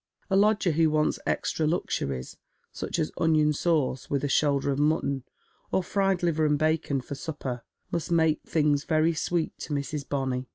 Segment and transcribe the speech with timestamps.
[0.31, 2.35] A lodger who wants extra luxuries,
[2.71, 5.23] such as onion sauce with a shoulder of mutton,
[5.71, 10.09] or fried liver and bacon for supper, must make things very sweet to Mrs.
[10.09, 10.47] Bonny.